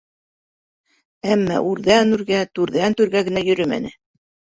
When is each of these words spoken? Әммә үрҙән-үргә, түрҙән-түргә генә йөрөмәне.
Әммә 1.35 1.59
үрҙән-үргә, 1.71 2.39
түрҙән-түргә 2.61 3.23
генә 3.29 3.45
йөрөмәне. 3.51 3.93